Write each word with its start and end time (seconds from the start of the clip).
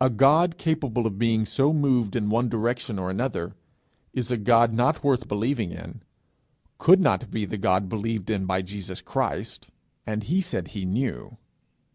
A 0.00 0.08
God 0.08 0.56
capable 0.56 1.06
of 1.06 1.18
being 1.18 1.44
so 1.44 1.74
moved 1.74 2.16
in 2.16 2.30
one 2.30 2.48
direction 2.48 2.98
or 2.98 3.10
another, 3.10 3.54
is 4.14 4.30
a 4.30 4.38
God 4.38 4.72
not 4.72 5.04
worth 5.04 5.28
believing 5.28 5.72
in 5.72 6.02
could 6.78 7.00
not 7.00 7.30
be 7.30 7.44
the 7.44 7.58
God 7.58 7.86
believed 7.86 8.30
in 8.30 8.46
by 8.46 8.62
Jesus 8.62 9.02
Christ 9.02 9.70
and 10.06 10.22
he 10.22 10.40
said 10.40 10.68
he 10.68 10.86
knew. 10.86 11.36